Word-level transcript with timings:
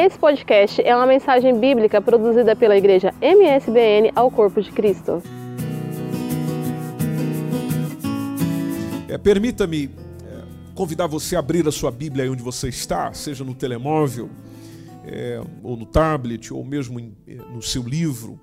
Esse 0.00 0.16
podcast 0.16 0.80
é 0.80 0.94
uma 0.94 1.08
mensagem 1.08 1.58
bíblica 1.58 2.00
produzida 2.00 2.54
pela 2.54 2.76
igreja 2.76 3.12
MSBN 3.20 4.12
ao 4.14 4.30
Corpo 4.30 4.62
de 4.62 4.70
Cristo. 4.70 5.20
É, 9.08 9.18
Permita-me 9.18 9.86
é, 10.24 10.42
convidar 10.72 11.08
você 11.08 11.34
a 11.34 11.40
abrir 11.40 11.66
a 11.66 11.72
sua 11.72 11.90
Bíblia 11.90 12.22
aí 12.22 12.30
onde 12.30 12.44
você 12.44 12.68
está, 12.68 13.12
seja 13.12 13.42
no 13.42 13.56
telemóvel, 13.56 14.30
é, 15.04 15.42
ou 15.64 15.76
no 15.76 15.84
tablet, 15.84 16.54
ou 16.54 16.64
mesmo 16.64 17.00
em, 17.00 17.16
é, 17.26 17.34
no 17.34 17.60
seu 17.60 17.82
livro. 17.82 18.38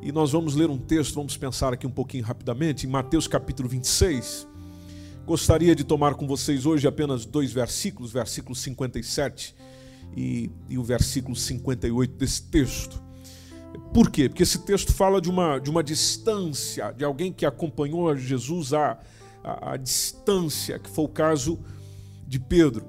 E 0.00 0.10
nós 0.10 0.32
vamos 0.32 0.56
ler 0.56 0.70
um 0.70 0.78
texto, 0.78 1.16
vamos 1.16 1.36
pensar 1.36 1.74
aqui 1.74 1.86
um 1.86 1.92
pouquinho 1.92 2.24
rapidamente, 2.24 2.86
em 2.86 2.88
Mateus 2.88 3.28
capítulo 3.28 3.68
26. 3.68 4.48
Gostaria 5.26 5.74
de 5.74 5.84
tomar 5.84 6.14
com 6.14 6.26
vocês 6.26 6.64
hoje 6.64 6.88
apenas 6.88 7.26
dois 7.26 7.52
versículos, 7.52 8.14
versículo 8.14 8.54
57 8.54 9.54
e, 10.16 10.50
e 10.68 10.78
o 10.78 10.82
versículo 10.82 11.36
58 11.36 12.14
desse 12.16 12.42
texto. 12.44 13.02
Por 13.92 14.10
quê? 14.10 14.28
Porque 14.28 14.42
esse 14.42 14.60
texto 14.60 14.92
fala 14.92 15.20
de 15.20 15.28
uma, 15.28 15.58
de 15.58 15.68
uma 15.68 15.84
distância, 15.84 16.92
de 16.92 17.04
alguém 17.04 17.32
que 17.32 17.44
acompanhou 17.44 18.16
Jesus 18.16 18.72
a, 18.72 18.98
a, 19.44 19.72
a 19.72 19.76
distância, 19.76 20.78
que 20.78 20.88
foi 20.88 21.04
o 21.04 21.08
caso 21.08 21.58
de 22.26 22.40
Pedro. 22.40 22.84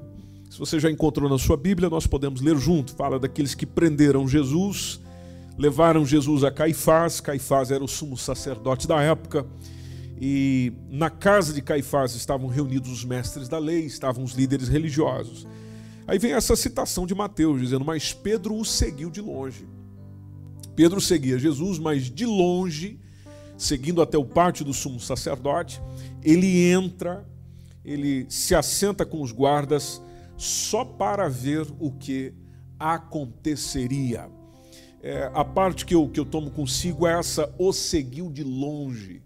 Se 0.50 0.58
você 0.58 0.80
já 0.80 0.90
encontrou 0.90 1.30
na 1.30 1.38
sua 1.38 1.58
Bíblia, 1.58 1.90
nós 1.90 2.08
podemos 2.08 2.42
ler 2.42 2.58
junto. 2.58 2.96
Fala 2.96 3.20
daqueles 3.20 3.54
que 3.54 3.66
prenderam 3.66 4.28
Jesus, 4.28 5.00
levaram 5.58 6.06
Jesus 6.06 6.44
a 6.44 6.50
Caifás. 6.50 7.20
Caifás 7.20 7.70
era 7.70 7.84
o 7.84 7.88
sumo 7.88 8.18
sacerdote 8.18 8.88
da 8.88 9.02
época. 9.02 9.46
E 10.20 10.74
na 10.90 11.10
casa 11.10 11.54
de 11.54 11.62
Caifás 11.62 12.16
estavam 12.16 12.48
reunidos 12.48 12.90
os 12.90 13.04
mestres 13.04 13.48
da 13.48 13.60
lei, 13.60 13.86
estavam 13.86 14.24
os 14.24 14.34
líderes 14.34 14.68
religiosos. 14.68 15.46
Aí 16.08 16.18
vem 16.18 16.32
essa 16.32 16.56
citação 16.56 17.06
de 17.06 17.14
Mateus 17.14 17.60
dizendo: 17.60 17.84
Mas 17.84 18.14
Pedro 18.14 18.56
o 18.56 18.64
seguiu 18.64 19.12
de 19.12 19.20
longe. 19.20 19.68
Pedro 20.76 21.02
seguia 21.02 21.38
Jesus, 21.38 21.78
mas 21.78 22.10
de 22.10 22.26
longe, 22.26 23.00
seguindo 23.58 24.02
até 24.02 24.18
o 24.18 24.24
pátio 24.24 24.64
do 24.64 24.74
sumo 24.74 25.00
sacerdote, 25.00 25.82
ele 26.24 26.72
entra, 26.72 27.28
ele 27.84 28.26
se 28.30 28.56
assenta 28.56 29.06
com 29.06 29.22
os 29.22 29.32
guardas 29.32 30.02
só 30.38 30.86
para 30.86 31.28
ver 31.28 31.68
o 31.80 31.92
que 31.92 32.34
aconteceria. 32.80 34.30
É, 35.02 35.30
a 35.34 35.44
parte 35.44 35.86
que 35.86 35.96
eu, 35.96 36.08
que 36.08 36.20
eu 36.20 36.26
tomo 36.26 36.52
consigo 36.52 37.06
é 37.06 37.20
essa: 37.20 37.54
o 37.58 37.74
seguiu 37.74 38.32
de 38.32 38.44
longe. 38.44 39.24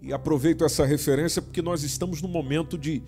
E 0.00 0.12
aproveito 0.12 0.64
essa 0.64 0.86
referência 0.86 1.42
porque 1.42 1.60
nós 1.60 1.82
estamos 1.82 2.22
num 2.22 2.28
momento 2.28 2.78
de, 2.78 3.02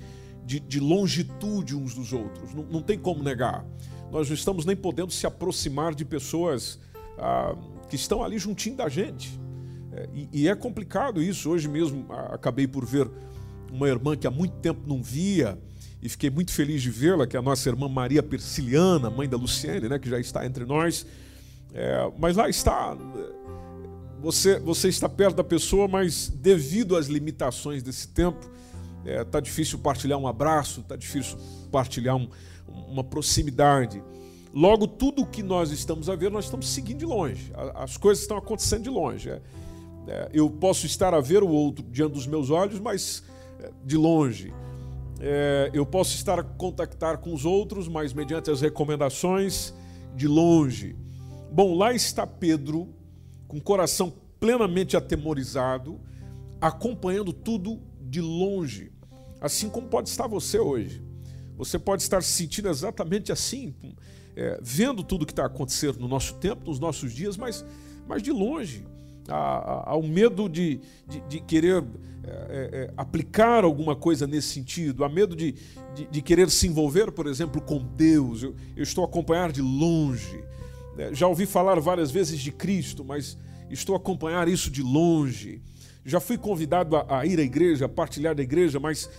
de, 0.49 0.59
de 0.59 0.81
longitude 0.81 1.77
uns 1.77 1.95
dos 1.95 2.15
outros, 2.15 2.55
não, 2.55 2.63
não, 2.65 2.81
tem 2.81 2.99
como 2.99 3.23
negar. 3.23 3.67
Nós 4.11 4.29
não 4.29 4.35
estamos 4.35 4.65
nem 4.65 4.75
podendo 4.75 5.13
se 5.13 5.27
aproximar 5.27 5.95
de 5.95 6.07
pessoas 6.07 6.81
ah, 7.19 7.55
que 7.91 7.97
estão 7.97 8.25
ali 8.25 8.39
juntinho 8.39 8.75
da 8.75 8.89
gente. 8.89 9.39
É, 9.93 10.09
e, 10.15 10.29
e, 10.33 10.49
é 10.49 10.55
complicado 10.55 11.23
isso. 11.23 11.51
Hoje 11.51 11.69
mesmo 11.69 12.07
acabei 12.31 12.67
por 12.67 12.87
ver 12.87 13.11
uma 13.71 13.87
irmã 13.87 14.17
que 14.17 14.27
há 14.27 14.31
muito 14.31 14.55
tempo 14.57 14.81
não 14.87 15.03
via 15.03 15.59
e 16.01 16.09
fiquei 16.09 16.31
muito 16.31 16.51
feliz 16.51 16.81
de 16.81 16.89
vê-la, 16.89 17.27
que 17.27 17.37
é 17.37 17.39
a 17.39 17.43
nossa 17.43 17.69
irmã 17.69 17.87
Maria 17.87 18.23
Persiliana, 18.23 19.11
mãe 19.11 19.29
da 19.29 19.37
Luciene, 19.37 19.87
né, 19.87 19.99
que 19.99 20.09
já 20.09 20.19
está 20.19 20.47
entre 20.47 20.65
nós. 20.65 21.05
É, 21.75 22.11
mas 22.19 22.37
lá 22.37 22.49
está. 22.49 22.97
Você, 24.23 24.59
você 24.59 24.89
está 24.89 25.11
perto 25.11 25.37
da 25.37 25.45
pessoa, 25.45 25.87
mas 25.87 26.31
devido 26.31 26.97
às 26.97 27.07
limitações 27.07 27.83
desse 27.83 28.09
tempo, 28.09 28.51
é, 29.09 29.25
tá 29.25 29.41
difícil 29.41 29.79
partilhar 29.79 30.19
um 30.19 30.27
abraço, 30.27 30.83
tá 30.83 30.97
difícil 30.97 31.39
partilhar 31.71 32.17
um, 32.17 32.29
uma 32.89 33.05
proximidade. 33.05 34.03
Logo, 34.53 34.87
tudo 34.87 35.23
o 35.23 35.27
que 35.27 35.43
nós 35.43 35.71
estamos 35.71 36.09
a 36.09 36.17
ver, 36.17 36.31
nós 36.31 36.47
estamos 36.47 36.69
seguindo 36.69 36.99
de 36.99 37.07
longe. 37.07 37.53
As 37.75 37.97
coisas 37.97 38.23
estão 38.23 38.37
acontecendo 38.37 38.83
de 38.83 38.91
longe. 38.91 39.31
É, 39.31 39.41
é, 40.09 40.31
eu 40.33 40.49
posso 40.49 40.87
estar 40.87 41.13
a 41.13 41.21
ver 41.21 41.43
o 41.43 41.49
outro 41.49 41.85
diante 41.91 42.15
dos 42.15 42.27
meus 42.27 42.51
olhos, 42.51 42.81
mas 42.81 43.23
é, 43.61 43.71
de 43.85 43.97
longe. 43.97 44.53
É, 45.21 45.71
eu 45.73 45.85
posso 45.85 46.15
estar 46.15 46.39
a 46.39 46.43
contactar 46.43 47.19
com 47.19 47.35
os 47.35 47.45
outros, 47.45 47.89
mas 47.89 48.13
mediante 48.13 48.51
as 48.51 48.61
recomendações, 48.61 49.75
de 50.15 50.27
longe. 50.27 50.97
Bom, 51.53 51.77
lá 51.77 51.93
está 51.93 52.27
Pedro, 52.27 52.89
com 53.47 53.59
o 53.59 53.63
coração 53.63 54.13
plenamente 54.41 54.97
atemorizado, 54.97 56.01
acompanhando 56.61 57.33
tudo 57.33 57.81
de 58.01 58.21
longe. 58.21 58.93
Assim 59.41 59.69
como 59.69 59.89
pode 59.89 60.09
estar 60.09 60.27
você 60.27 60.59
hoje. 60.59 61.03
Você 61.57 61.79
pode 61.79 62.03
estar 62.03 62.23
se 62.23 62.31
sentindo 62.31 62.69
exatamente 62.69 63.33
assim, 63.33 63.75
é, 64.37 64.59
vendo 64.63 65.03
tudo 65.03 65.27
que 65.27 65.33
está 65.33 65.45
acontecendo 65.45 65.99
no 65.99 66.07
nosso 66.07 66.35
tempo, 66.35 66.65
nos 66.67 66.79
nossos 66.79 67.13
dias, 67.13 67.37
mas, 67.37 67.65
mas 68.07 68.23
de 68.23 68.31
longe. 68.31 68.87
Há, 69.29 69.91
há 69.91 69.97
o 69.97 70.07
medo 70.07 70.49
de, 70.49 70.81
de, 71.07 71.21
de 71.29 71.41
querer 71.41 71.85
é, 72.25 72.31
é, 72.31 72.83
é, 72.83 72.91
aplicar 72.97 73.65
alguma 73.65 73.97
coisa 73.97 74.27
nesse 74.27 74.49
sentido, 74.49 75.03
há 75.03 75.09
medo 75.09 75.35
de, 75.35 75.55
de, 75.95 76.07
de 76.07 76.23
querer 76.23 76.51
se 76.51 76.67
envolver, 76.67 77.11
por 77.11 77.27
exemplo, 77.27 77.61
com 77.61 77.79
Deus. 77.79 78.43
Eu, 78.43 78.55
eu 78.77 78.83
estou 78.83 79.03
a 79.03 79.07
acompanhar 79.07 79.51
de 79.51 79.63
longe. 79.63 80.45
É, 80.99 81.15
já 81.15 81.27
ouvi 81.27 81.47
falar 81.47 81.81
várias 81.81 82.11
vezes 82.11 82.39
de 82.39 82.53
Cristo, 82.53 83.05
mas 83.05 83.39
estou 83.71 83.95
a 83.95 83.99
acompanhar 83.99 84.47
isso 84.47 84.71
de 84.71 84.83
longe. 84.83 85.63
Já 86.05 86.21
fui 86.21 86.39
convidado 86.39 86.97
a, 86.97 87.21
a 87.21 87.27
ir 87.27 87.39
à 87.39 87.43
igreja, 87.43 87.87
a 87.87 87.89
partilhar 87.89 88.35
da 88.35 88.43
igreja, 88.43 88.81
mas, 88.81 89.11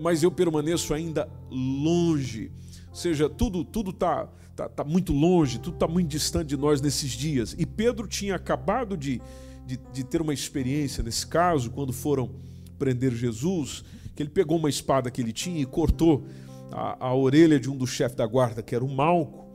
mas 0.00 0.22
eu 0.22 0.30
permaneço 0.30 0.94
ainda 0.94 1.28
longe. 1.50 2.50
Ou 2.88 2.94
seja, 2.94 3.28
tudo 3.28 3.64
tudo 3.64 3.90
está 3.90 4.28
tá, 4.56 4.68
tá 4.68 4.84
muito 4.84 5.12
longe, 5.12 5.58
tudo 5.58 5.74
está 5.74 5.86
muito 5.86 6.08
distante 6.08 6.48
de 6.48 6.56
nós 6.56 6.80
nesses 6.80 7.12
dias. 7.12 7.54
E 7.58 7.64
Pedro 7.64 8.08
tinha 8.08 8.34
acabado 8.34 8.96
de, 8.96 9.20
de, 9.66 9.78
de 9.92 10.04
ter 10.04 10.20
uma 10.20 10.34
experiência 10.34 11.02
nesse 11.02 11.26
caso, 11.26 11.70
quando 11.70 11.92
foram 11.92 12.30
prender 12.78 13.12
Jesus, 13.14 13.84
que 14.16 14.22
ele 14.22 14.30
pegou 14.30 14.58
uma 14.58 14.68
espada 14.68 15.10
que 15.10 15.20
ele 15.20 15.32
tinha 15.32 15.60
e 15.60 15.66
cortou 15.66 16.26
a, 16.72 17.06
a 17.06 17.14
orelha 17.14 17.58
de 17.60 17.70
um 17.70 17.76
dos 17.76 17.90
chefes 17.90 18.16
da 18.16 18.26
guarda, 18.26 18.62
que 18.62 18.74
era 18.74 18.84
o 18.84 18.88
Malco, 18.88 19.46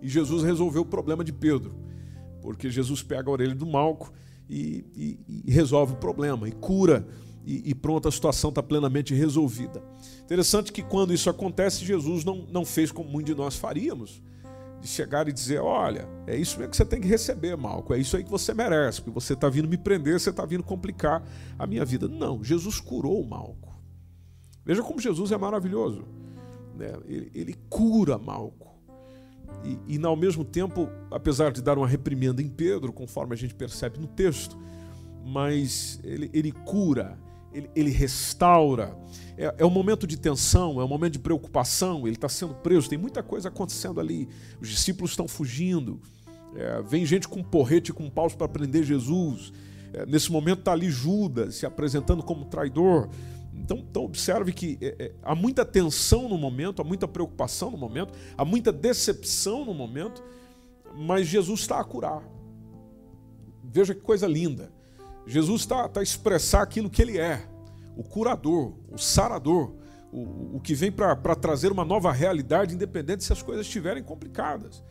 e 0.00 0.08
Jesus 0.08 0.42
resolveu 0.44 0.82
o 0.82 0.86
problema 0.86 1.24
de 1.24 1.32
Pedro, 1.32 1.74
porque 2.40 2.70
Jesus 2.70 3.02
pega 3.02 3.28
a 3.28 3.32
orelha 3.32 3.54
do 3.54 3.66
Malco 3.66 4.12
e, 4.48 4.84
e, 4.94 5.42
e 5.46 5.50
resolve 5.50 5.94
o 5.94 5.96
problema, 5.96 6.48
e 6.48 6.52
cura, 6.52 7.06
e, 7.44 7.70
e 7.70 7.74
pronto, 7.74 8.08
a 8.08 8.12
situação 8.12 8.50
está 8.50 8.62
plenamente 8.62 9.14
resolvida. 9.14 9.82
Interessante 10.22 10.72
que 10.72 10.82
quando 10.82 11.12
isso 11.12 11.28
acontece, 11.28 11.84
Jesus 11.84 12.24
não, 12.24 12.46
não 12.50 12.64
fez 12.64 12.90
como 12.90 13.08
muitos 13.10 13.34
de 13.34 13.40
nós 13.40 13.56
faríamos, 13.56 14.22
de 14.80 14.88
chegar 14.88 15.28
e 15.28 15.32
dizer: 15.32 15.60
Olha, 15.60 16.08
é 16.26 16.36
isso 16.36 16.58
mesmo 16.58 16.70
que 16.70 16.76
você 16.76 16.84
tem 16.84 17.00
que 17.00 17.08
receber, 17.08 17.56
Malco, 17.56 17.92
é 17.92 17.98
isso 17.98 18.16
aí 18.16 18.24
que 18.24 18.30
você 18.30 18.54
merece, 18.54 19.02
porque 19.02 19.14
você 19.18 19.34
está 19.34 19.48
vindo 19.48 19.68
me 19.68 19.76
prender, 19.76 20.18
você 20.18 20.30
está 20.30 20.46
vindo 20.46 20.62
complicar 20.62 21.22
a 21.58 21.66
minha 21.66 21.84
vida. 21.84 22.08
Não, 22.08 22.42
Jesus 22.42 22.80
curou 22.80 23.20
o 23.20 23.28
Malco. 23.28 23.74
Veja 24.64 24.82
como 24.82 24.98
Jesus 24.98 25.30
é 25.30 25.36
maravilhoso. 25.36 26.04
Né? 26.74 26.92
Ele, 27.06 27.30
ele 27.34 27.54
cura 27.68 28.18
Malco. 28.18 28.73
E, 29.64 29.96
e, 29.96 30.06
ao 30.06 30.14
mesmo 30.14 30.44
tempo, 30.44 30.90
apesar 31.10 31.50
de 31.50 31.62
dar 31.62 31.78
uma 31.78 31.88
reprimenda 31.88 32.42
em 32.42 32.48
Pedro, 32.48 32.92
conforme 32.92 33.34
a 33.34 33.36
gente 33.36 33.54
percebe 33.54 33.98
no 33.98 34.06
texto, 34.06 34.56
mas 35.24 35.98
ele, 36.04 36.30
ele 36.34 36.52
cura, 36.52 37.18
ele, 37.52 37.70
ele 37.74 37.90
restaura. 37.90 38.96
É, 39.38 39.54
é, 39.58 39.64
um 39.64 39.70
momento 39.70 40.06
de 40.06 40.18
tensão, 40.18 40.80
é 40.80 40.84
um 40.84 40.88
momento 40.88 41.14
de 41.14 41.18
preocupação. 41.18 42.06
Ele 42.06 42.16
está 42.16 42.28
sendo 42.28 42.54
preso, 42.54 42.88
tem 42.88 42.98
muita 42.98 43.22
coisa 43.22 43.48
acontecendo 43.48 44.00
ali. 44.00 44.28
Os 44.60 44.68
discípulos 44.68 45.12
estão 45.12 45.26
fugindo. 45.26 46.00
É, 46.56 46.82
vem 46.82 47.06
gente 47.06 47.26
com 47.26 47.42
porrete 47.42 47.90
e 47.90 47.94
com 47.94 48.10
paus 48.10 48.34
para 48.34 48.48
prender 48.48 48.84
Jesus. 48.84 49.52
É, 49.94 50.04
nesse 50.04 50.30
momento 50.30 50.58
está 50.58 50.72
ali 50.72 50.90
Judas 50.90 51.54
se 51.54 51.64
apresentando 51.64 52.22
como 52.22 52.44
traidor. 52.44 53.08
Então, 53.64 53.78
então 53.78 54.04
observe 54.04 54.52
que 54.52 54.78
é, 54.82 54.94
é, 54.98 55.12
há 55.22 55.34
muita 55.34 55.64
tensão 55.64 56.28
no 56.28 56.36
momento, 56.36 56.82
há 56.82 56.84
muita 56.84 57.08
preocupação 57.08 57.70
no 57.70 57.78
momento, 57.78 58.12
há 58.36 58.44
muita 58.44 58.70
decepção 58.70 59.64
no 59.64 59.72
momento, 59.72 60.22
mas 60.94 61.26
Jesus 61.26 61.60
está 61.60 61.80
a 61.80 61.84
curar. 61.84 62.22
Veja 63.62 63.94
que 63.94 64.02
coisa 64.02 64.26
linda. 64.26 64.70
Jesus 65.26 65.62
está, 65.62 65.86
está 65.86 66.00
a 66.00 66.02
expressar 66.02 66.60
aquilo 66.62 66.90
que 66.90 67.00
ele 67.00 67.18
é: 67.18 67.42
o 67.96 68.04
curador, 68.04 68.74
o 68.92 68.98
sarador, 68.98 69.74
o, 70.12 70.56
o 70.56 70.60
que 70.60 70.74
vem 70.74 70.92
para 70.92 71.34
trazer 71.34 71.72
uma 71.72 71.86
nova 71.86 72.12
realidade, 72.12 72.74
independente 72.74 73.24
se 73.24 73.32
as 73.32 73.42
coisas 73.42 73.64
estiverem 73.64 74.02
complicadas. 74.02 74.84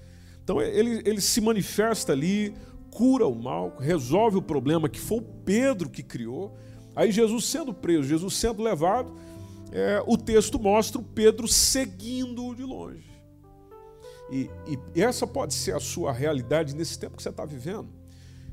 Então 0.43 0.59
ele, 0.59 1.03
ele 1.05 1.21
se 1.21 1.39
manifesta 1.39 2.11
ali, 2.11 2.55
cura 2.89 3.27
o 3.27 3.35
mal, 3.35 3.77
resolve 3.79 4.37
o 4.37 4.41
problema 4.41 4.89
que 4.89 4.99
foi 4.99 5.19
o 5.19 5.21
Pedro 5.21 5.91
que 5.91 6.01
criou 6.01 6.57
Aí 6.95 7.11
Jesus 7.11 7.45
sendo 7.45 7.73
preso, 7.73 8.03
Jesus 8.03 8.35
sendo 8.35 8.61
levado, 8.61 9.13
é, 9.71 10.03
o 10.05 10.17
texto 10.17 10.59
mostra 10.59 10.99
o 10.99 11.03
Pedro 11.03 11.47
seguindo 11.47 12.53
de 12.53 12.63
longe. 12.63 13.11
E, 14.31 14.49
e, 14.67 15.01
essa 15.01 15.25
pode 15.25 15.53
ser 15.53 15.75
a 15.75 15.79
sua 15.79 16.11
realidade 16.11 16.75
nesse 16.75 16.97
tempo 16.97 17.17
que 17.17 17.23
você 17.23 17.29
está 17.29 17.45
vivendo. 17.45 17.89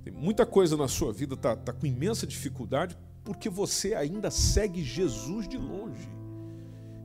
Tem 0.03 0.13
muita 0.13 0.47
coisa 0.47 0.77
na 0.77 0.89
sua 0.89 1.13
vida 1.13 1.35
está 1.35 1.55
tá 1.55 1.73
com 1.73 1.87
imensa 1.87 2.27
dificuldade 2.27 2.97
porque 3.23 3.49
você 3.49 3.95
ainda 3.95 4.31
segue 4.31 4.83
Jesus 4.83 5.47
de 5.47 5.59
longe. 5.59 6.09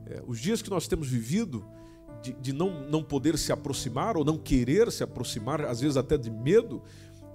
É, 0.06 0.22
os 0.26 0.40
dias 0.40 0.62
que 0.62 0.70
nós 0.70 0.88
temos 0.88 1.08
vivido 1.08 1.64
de, 2.22 2.32
de, 2.34 2.52
não, 2.52 2.88
não 2.88 3.02
poder 3.02 3.36
se 3.36 3.52
aproximar 3.52 4.16
ou 4.16 4.24
não 4.24 4.38
querer 4.38 4.90
se 4.90 5.02
aproximar, 5.02 5.60
às 5.64 5.80
vezes 5.80 5.96
até 5.96 6.16
de 6.16 6.30
medo, 6.30 6.82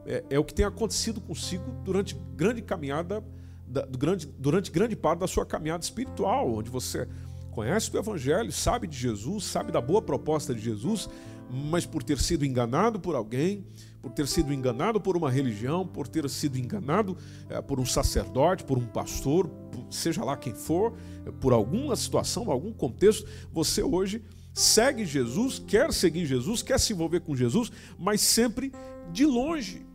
é, 0.05 0.23
é 0.31 0.39
o 0.39 0.43
que 0.43 0.53
tem 0.53 0.65
acontecido 0.65 1.21
consigo 1.21 1.71
durante 1.83 2.15
grande 2.35 2.61
caminhada, 2.61 3.23
da, 3.71 3.85
grande, 3.85 4.27
durante 4.37 4.69
grande 4.69 4.95
parte 4.95 5.19
da 5.19 5.27
sua 5.27 5.45
caminhada 5.45 5.83
espiritual, 5.83 6.53
onde 6.53 6.69
você 6.69 7.07
conhece 7.51 7.93
o 7.93 7.97
Evangelho, 7.97 8.51
sabe 8.51 8.87
de 8.87 8.97
Jesus, 8.97 9.45
sabe 9.45 9.71
da 9.71 9.81
boa 9.81 10.01
proposta 10.01 10.53
de 10.53 10.61
Jesus, 10.61 11.09
mas 11.49 11.85
por 11.85 12.03
ter 12.03 12.17
sido 12.17 12.45
enganado 12.45 12.99
por 12.99 13.15
alguém, 13.15 13.65
por 14.01 14.11
ter 14.11 14.27
sido 14.27 14.53
enganado 14.53 14.99
por 14.99 15.17
uma 15.17 15.29
religião, 15.29 15.85
por 15.85 16.07
ter 16.07 16.29
sido 16.29 16.57
enganado 16.57 17.17
é, 17.49 17.61
por 17.61 17.79
um 17.79 17.85
sacerdote, 17.85 18.63
por 18.63 18.77
um 18.77 18.85
pastor, 18.85 19.47
por, 19.47 19.85
seja 19.89 20.23
lá 20.23 20.35
quem 20.37 20.53
for, 20.53 20.93
é, 21.25 21.31
por 21.31 21.53
alguma 21.53 21.95
situação, 21.95 22.49
algum 22.49 22.71
contexto, 22.71 23.27
você 23.51 23.83
hoje 23.83 24.23
segue 24.53 25.05
Jesus, 25.05 25.59
quer 25.59 25.93
seguir 25.93 26.25
Jesus, 26.25 26.61
quer 26.61 26.79
se 26.79 26.93
envolver 26.93 27.21
com 27.21 27.35
Jesus, 27.35 27.71
mas 27.97 28.21
sempre 28.21 28.71
de 29.11 29.25
longe. 29.25 29.85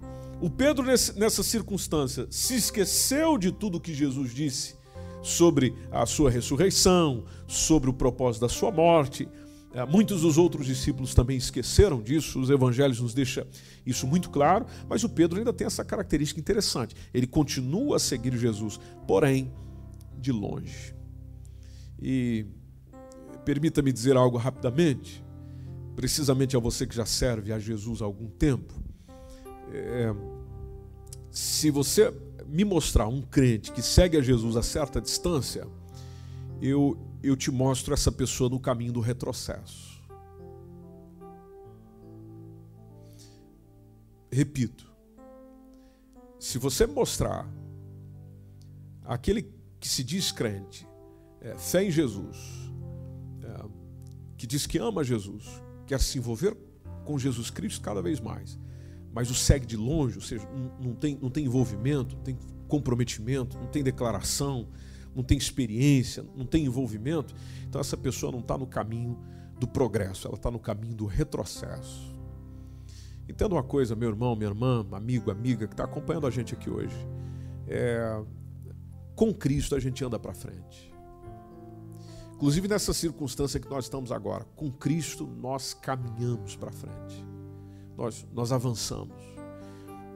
O 0.40 0.50
Pedro, 0.50 0.84
nessa 0.84 1.42
circunstância, 1.42 2.26
se 2.30 2.54
esqueceu 2.54 3.38
de 3.38 3.50
tudo 3.50 3.80
que 3.80 3.94
Jesus 3.94 4.34
disse 4.34 4.76
sobre 5.22 5.74
a 5.90 6.04
sua 6.04 6.30
ressurreição, 6.30 7.24
sobre 7.46 7.88
o 7.88 7.92
propósito 7.92 8.42
da 8.42 8.48
sua 8.48 8.70
morte, 8.70 9.26
é, 9.72 9.84
muitos 9.84 10.22
dos 10.22 10.38
outros 10.38 10.66
discípulos 10.66 11.14
também 11.14 11.36
esqueceram 11.36 12.00
disso, 12.00 12.40
os 12.40 12.48
evangelhos 12.48 13.00
nos 13.00 13.12
deixam 13.12 13.46
isso 13.84 14.06
muito 14.06 14.30
claro, 14.30 14.64
mas 14.88 15.04
o 15.04 15.08
Pedro 15.08 15.38
ainda 15.38 15.52
tem 15.52 15.66
essa 15.66 15.84
característica 15.84 16.40
interessante. 16.40 16.94
Ele 17.12 17.26
continua 17.26 17.96
a 17.96 17.98
seguir 17.98 18.34
Jesus, 18.36 18.78
porém, 19.06 19.52
de 20.18 20.32
longe. 20.32 20.94
E 22.00 22.46
permita-me 23.44 23.92
dizer 23.92 24.16
algo 24.16 24.38
rapidamente, 24.38 25.22
precisamente 25.94 26.56
a 26.56 26.60
você 26.60 26.86
que 26.86 26.94
já 26.94 27.04
serve 27.04 27.52
a 27.52 27.58
Jesus 27.58 28.00
há 28.00 28.04
algum 28.04 28.28
tempo. 28.28 28.74
É, 29.72 30.14
se 31.30 31.70
você 31.70 32.12
me 32.46 32.64
mostrar 32.64 33.08
um 33.08 33.20
crente 33.20 33.72
que 33.72 33.82
segue 33.82 34.16
a 34.16 34.22
Jesus 34.22 34.56
a 34.56 34.62
certa 34.62 35.00
distância, 35.00 35.66
eu, 36.60 36.96
eu 37.22 37.36
te 37.36 37.50
mostro 37.50 37.92
essa 37.92 38.10
pessoa 38.10 38.48
no 38.48 38.60
caminho 38.60 38.92
do 38.92 39.00
retrocesso. 39.00 40.02
Repito, 44.30 44.90
se 46.38 46.58
você 46.58 46.86
mostrar 46.86 47.48
aquele 49.04 49.50
que 49.80 49.88
se 49.88 50.02
diz 50.04 50.30
crente, 50.32 50.86
é, 51.40 51.56
fé 51.56 51.84
em 51.84 51.90
Jesus, 51.90 52.36
é, 53.42 53.64
que 54.36 54.46
diz 54.46 54.66
que 54.66 54.78
ama 54.78 55.04
Jesus, 55.04 55.44
quer 55.86 56.00
se 56.00 56.18
envolver 56.18 56.56
com 57.04 57.18
Jesus 57.18 57.50
Cristo 57.50 57.80
cada 57.82 58.02
vez 58.02 58.20
mais, 58.20 58.58
mas 59.16 59.30
o 59.30 59.34
segue 59.34 59.64
de 59.64 59.78
longe, 59.78 60.16
ou 60.16 60.20
seja, 60.22 60.46
não, 60.78 60.94
tem, 60.94 61.18
não 61.22 61.30
tem 61.30 61.46
envolvimento, 61.46 62.14
não 62.16 62.22
tem 62.22 62.36
comprometimento, 62.68 63.56
não 63.56 63.66
tem 63.66 63.82
declaração, 63.82 64.68
não 65.14 65.22
tem 65.22 65.38
experiência, 65.38 66.22
não 66.36 66.44
tem 66.44 66.66
envolvimento, 66.66 67.34
então 67.66 67.80
essa 67.80 67.96
pessoa 67.96 68.30
não 68.30 68.40
está 68.40 68.58
no 68.58 68.66
caminho 68.66 69.18
do 69.58 69.66
progresso, 69.66 70.26
ela 70.26 70.36
está 70.36 70.50
no 70.50 70.58
caminho 70.58 70.94
do 70.94 71.06
retrocesso. 71.06 72.14
Entenda 73.26 73.54
uma 73.54 73.62
coisa, 73.62 73.96
meu 73.96 74.10
irmão, 74.10 74.36
minha 74.36 74.50
irmã, 74.50 74.86
amigo, 74.92 75.30
amiga 75.30 75.66
que 75.66 75.72
está 75.72 75.84
acompanhando 75.84 76.26
a 76.26 76.30
gente 76.30 76.52
aqui 76.52 76.68
hoje. 76.68 76.94
É, 77.66 78.22
com 79.14 79.32
Cristo 79.32 79.74
a 79.74 79.80
gente 79.80 80.04
anda 80.04 80.18
para 80.18 80.34
frente. 80.34 80.92
Inclusive 82.34 82.68
nessa 82.68 82.92
circunstância 82.92 83.58
que 83.58 83.70
nós 83.70 83.86
estamos 83.86 84.12
agora, 84.12 84.44
com 84.54 84.70
Cristo 84.70 85.26
nós 85.26 85.72
caminhamos 85.72 86.54
para 86.54 86.70
frente. 86.70 87.35
Nós, 87.96 88.26
nós 88.32 88.52
avançamos. 88.52 89.16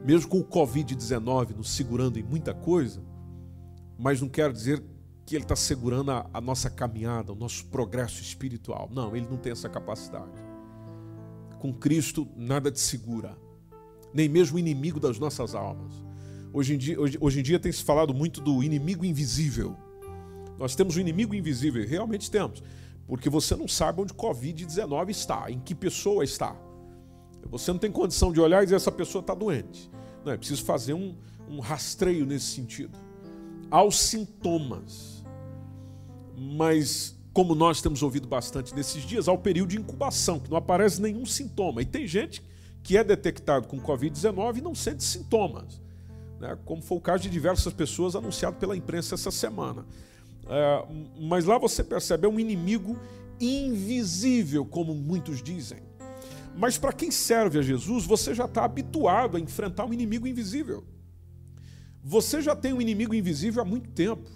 Mesmo 0.03 0.29
com 0.29 0.39
o 0.39 0.43
Covid-19 0.43 1.55
nos 1.55 1.71
segurando 1.71 2.17
em 2.17 2.23
muita 2.23 2.53
coisa, 2.53 3.01
mas 3.97 4.21
não 4.21 4.29
quer 4.29 4.51
dizer 4.51 4.83
que 5.25 5.35
ele 5.35 5.43
está 5.43 5.55
segurando 5.55 6.11
a, 6.11 6.29
a, 6.33 6.41
nossa 6.41 6.69
caminhada, 6.69 7.31
o 7.31 7.35
nosso 7.35 7.65
progresso 7.67 8.21
espiritual. 8.21 8.89
Não, 8.91 9.15
ele 9.15 9.27
não 9.29 9.37
tem 9.37 9.51
essa 9.51 9.69
capacidade. 9.69 10.31
Com 11.59 11.71
Cristo, 11.71 12.27
nada 12.35 12.71
te 12.71 12.79
segura, 12.79 13.37
nem 14.13 14.27
mesmo 14.27 14.57
o 14.57 14.59
inimigo 14.59 14.99
das 14.99 15.19
nossas 15.19 15.53
almas. 15.53 15.93
Hoje 16.51 16.73
em 16.73 16.77
dia, 16.77 16.99
hoje, 16.99 17.17
hoje 17.21 17.39
em 17.39 17.43
dia 17.43 17.59
tem 17.59 17.71
se 17.71 17.83
falado 17.83 18.13
muito 18.13 18.41
do 18.41 18.63
inimigo 18.63 19.05
invisível. 19.05 19.77
Nós 20.57 20.75
temos 20.75 20.95
o 20.95 20.97
um 20.97 21.01
inimigo 21.01 21.33
invisível, 21.33 21.87
realmente 21.87 22.29
temos, 22.29 22.61
porque 23.07 23.29
você 23.29 23.55
não 23.55 23.67
sabe 23.67 24.01
onde 24.01 24.13
Covid-19 24.13 25.09
está, 25.09 25.49
em 25.49 25.59
que 25.59 25.73
pessoa 25.73 26.23
está. 26.23 26.55
Você 27.49 27.71
não 27.71 27.79
tem 27.79 27.91
condição 27.91 28.31
de 28.31 28.39
olhar 28.39 28.61
e 28.61 28.65
dizer 28.65 28.75
essa 28.75 28.91
pessoa 28.91 29.21
está 29.21 29.33
doente. 29.33 29.89
Não, 30.23 30.31
é 30.31 30.37
preciso 30.37 30.63
fazer 30.63 30.93
um, 30.93 31.15
um 31.49 31.59
rastreio 31.59 32.25
nesse 32.25 32.45
sentido 32.45 32.97
aos 33.71 33.97
sintomas. 33.97 35.23
Mas, 36.37 37.17
como 37.33 37.55
nós 37.55 37.81
temos 37.81 38.03
ouvido 38.03 38.27
bastante 38.27 38.75
nesses 38.75 39.03
dias, 39.03 39.27
ao 39.29 39.37
período 39.37 39.69
de 39.69 39.79
incubação, 39.79 40.39
que 40.39 40.49
não 40.49 40.57
aparece 40.57 41.01
nenhum 41.01 41.25
sintoma. 41.25 41.81
E 41.81 41.85
tem 41.85 42.05
gente 42.05 42.43
que 42.83 42.97
é 42.97 43.03
detectado 43.03 43.67
com 43.67 43.79
Covid-19 43.79 44.57
e 44.57 44.61
não 44.61 44.75
sente 44.75 45.03
sintomas, 45.03 45.79
né? 46.39 46.57
como 46.65 46.81
foi 46.81 46.97
o 46.97 47.01
caso 47.01 47.23
de 47.23 47.29
diversas 47.29 47.71
pessoas 47.71 48.15
anunciado 48.15 48.57
pela 48.57 48.75
imprensa 48.75 49.15
essa 49.15 49.31
semana. 49.31 49.85
É, 50.49 50.85
mas 51.19 51.45
lá 51.45 51.57
você 51.57 51.83
percebe, 51.83 52.25
é 52.25 52.29
um 52.29 52.39
inimigo 52.39 52.99
invisível, 53.39 54.65
como 54.65 54.93
muitos 54.95 55.41
dizem. 55.41 55.79
Mas 56.55 56.77
para 56.77 56.93
quem 56.93 57.09
serve 57.09 57.59
a 57.59 57.61
Jesus, 57.61 58.05
você 58.05 58.33
já 58.33 58.45
está 58.45 58.65
habituado 58.65 59.37
a 59.37 59.39
enfrentar 59.39 59.85
um 59.85 59.93
inimigo 59.93 60.27
invisível. 60.27 60.83
Você 62.03 62.41
já 62.41 62.55
tem 62.55 62.73
um 62.73 62.81
inimigo 62.81 63.13
invisível 63.13 63.61
há 63.61 63.65
muito 63.65 63.89
tempo: 63.89 64.29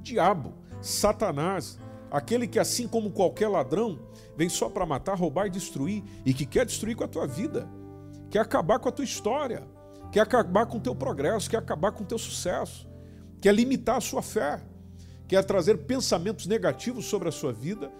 diabo, 0.00 0.54
Satanás, 0.80 1.78
aquele 2.10 2.46
que, 2.46 2.58
assim 2.58 2.88
como 2.88 3.10
qualquer 3.10 3.48
ladrão, 3.48 3.98
vem 4.36 4.48
só 4.48 4.68
para 4.68 4.86
matar, 4.86 5.16
roubar 5.16 5.46
e 5.46 5.50
destruir, 5.50 6.02
e 6.24 6.34
que 6.34 6.46
quer 6.46 6.66
destruir 6.66 6.96
com 6.96 7.04
a 7.04 7.08
tua 7.08 7.26
vida, 7.26 7.68
quer 8.30 8.40
acabar 8.40 8.78
com 8.78 8.88
a 8.88 8.92
tua 8.92 9.04
história, 9.04 9.66
quer 10.10 10.20
acabar 10.20 10.66
com 10.66 10.78
o 10.78 10.80
teu 10.80 10.94
progresso, 10.94 11.48
quer 11.48 11.58
acabar 11.58 11.92
com 11.92 12.02
o 12.02 12.06
teu 12.06 12.18
sucesso, 12.18 12.88
quer 13.40 13.54
limitar 13.54 13.96
a 13.96 14.00
sua 14.00 14.22
fé, 14.22 14.62
quer 15.28 15.44
trazer 15.44 15.78
pensamentos 15.78 16.46
negativos 16.46 17.04
sobre 17.04 17.28
a 17.28 17.32
sua 17.32 17.52
vida 17.52 17.90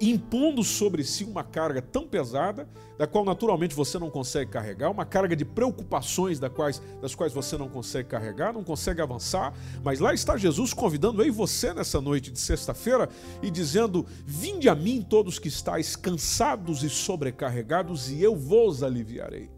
impondo 0.00 0.62
sobre 0.62 1.02
si 1.04 1.24
uma 1.24 1.42
carga 1.42 1.80
tão 1.80 2.06
pesada, 2.06 2.68
da 2.98 3.06
qual 3.06 3.24
naturalmente 3.24 3.74
você 3.74 3.98
não 3.98 4.10
consegue 4.10 4.50
carregar, 4.50 4.90
uma 4.90 5.06
carga 5.06 5.34
de 5.34 5.44
preocupações 5.44 6.38
das 6.38 6.52
quais, 6.52 6.82
das 7.00 7.14
quais 7.14 7.32
você 7.32 7.56
não 7.56 7.68
consegue 7.68 8.08
carregar, 8.08 8.52
não 8.52 8.62
consegue 8.62 9.00
avançar, 9.00 9.54
mas 9.82 10.00
lá 10.00 10.12
está 10.12 10.36
Jesus 10.36 10.74
convidando 10.74 11.22
eu 11.22 11.26
e 11.26 11.30
você 11.30 11.72
nessa 11.72 12.00
noite 12.00 12.30
de 12.30 12.38
sexta-feira 12.38 13.08
e 13.42 13.50
dizendo: 13.50 14.04
Vinde 14.26 14.68
a 14.68 14.74
mim 14.74 15.00
todos 15.00 15.38
que 15.38 15.48
estáis 15.48 15.96
cansados 15.96 16.82
e 16.82 16.90
sobrecarregados, 16.90 18.10
e 18.10 18.22
eu 18.22 18.36
vos 18.36 18.82
aliviarei. 18.82 19.50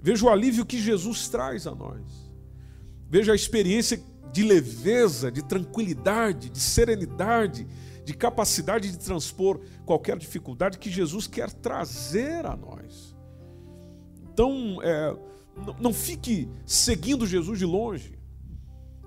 Veja 0.00 0.24
o 0.24 0.30
alívio 0.30 0.64
que 0.64 0.80
Jesus 0.80 1.28
traz 1.28 1.66
a 1.66 1.74
nós. 1.74 2.02
Veja 3.10 3.32
a 3.32 3.36
experiência 3.36 4.02
de 4.32 4.42
leveza, 4.42 5.30
de 5.30 5.42
tranquilidade, 5.42 6.50
de 6.50 6.58
serenidade, 6.58 7.66
de 8.04 8.14
capacidade 8.14 8.90
de 8.90 8.98
transpor 8.98 9.60
qualquer 9.84 10.18
dificuldade 10.18 10.78
que 10.78 10.90
Jesus 10.90 11.26
quer 11.26 11.50
trazer 11.50 12.44
a 12.44 12.54
nós. 12.56 13.14
Então, 14.32 14.78
é, 14.82 15.16
não 15.80 15.92
fique 15.92 16.48
seguindo 16.66 17.26
Jesus 17.26 17.58
de 17.58 17.64
longe. 17.64 18.18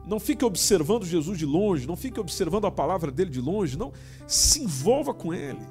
Não 0.06 0.20
fique 0.22 0.46
observando 0.46 1.06
Jesus 1.06 1.38
de 1.38 1.46
longe, 1.46 1.86
não 1.86 1.98
fique 1.98 2.20
observando 2.20 2.66
a 2.66 2.72
palavra 2.72 3.12
dele 3.12 3.30
de 3.30 3.42
longe, 3.42 3.78
não. 3.78 3.92
Se 4.26 4.64
envolva 4.64 5.14
com 5.14 5.34
ele. 5.34 5.66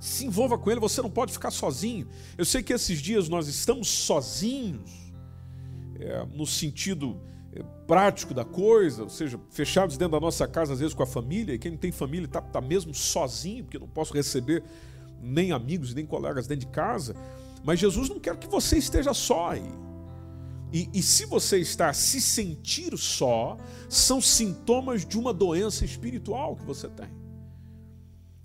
Se 0.00 0.26
envolva 0.26 0.58
com 0.58 0.68
ele, 0.68 0.80
você 0.80 1.00
não 1.00 1.10
pode 1.10 1.32
ficar 1.32 1.52
sozinho. 1.52 2.08
Eu 2.36 2.44
sei 2.44 2.64
que 2.64 2.72
esses 2.72 3.00
dias 3.00 3.28
nós 3.28 3.46
estamos 3.46 3.88
sozinhos, 3.88 4.90
é, 6.00 6.26
no 6.34 6.44
sentido 6.44 7.20
prático 7.86 8.32
da 8.32 8.44
coisa, 8.44 9.02
ou 9.02 9.10
seja, 9.10 9.38
fechados 9.50 9.98
dentro 9.98 10.12
da 10.12 10.20
nossa 10.20 10.46
casa, 10.48 10.72
às 10.72 10.80
vezes 10.80 10.94
com 10.94 11.02
a 11.02 11.06
família, 11.06 11.54
e 11.54 11.58
quem 11.58 11.72
não 11.72 11.78
tem 11.78 11.92
família 11.92 12.24
está 12.24 12.40
tá 12.40 12.60
mesmo 12.60 12.94
sozinho, 12.94 13.64
porque 13.64 13.78
não 13.78 13.88
posso 13.88 14.14
receber 14.14 14.62
nem 15.20 15.52
amigos 15.52 15.94
nem 15.94 16.06
colegas 16.06 16.46
dentro 16.46 16.66
de 16.66 16.72
casa. 16.72 17.14
Mas 17.62 17.78
Jesus 17.78 18.08
não 18.08 18.18
quer 18.18 18.36
que 18.36 18.48
você 18.48 18.78
esteja 18.78 19.12
só 19.12 19.50
aí. 19.50 19.70
E, 20.72 20.88
e 20.94 21.02
se 21.02 21.26
você 21.26 21.58
está 21.58 21.92
se 21.92 22.20
sentir 22.20 22.96
só, 22.96 23.58
são 23.88 24.20
sintomas 24.20 25.04
de 25.04 25.18
uma 25.18 25.32
doença 25.32 25.84
espiritual 25.84 26.56
que 26.56 26.64
você 26.64 26.88
tem. 26.88 27.10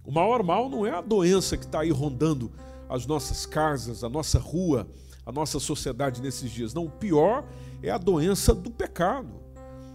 O 0.03 0.11
maior 0.11 0.43
mal 0.43 0.69
não 0.69 0.85
é 0.85 0.91
a 0.91 1.01
doença 1.01 1.55
que 1.55 1.65
está 1.65 1.81
aí 1.81 1.89
rondando 1.89 2.51
as 2.89 3.05
nossas 3.05 3.45
casas, 3.45 4.03
a 4.03 4.09
nossa 4.09 4.39
rua, 4.39 4.87
a 5.25 5.31
nossa 5.31 5.59
sociedade 5.59 6.21
nesses 6.21 6.51
dias. 6.51 6.73
Não, 6.73 6.85
o 6.85 6.89
pior 6.89 7.43
é 7.43 7.66
a 7.89 7.97
doença 7.97 8.53
do 8.53 8.71
pecado, 8.71 9.29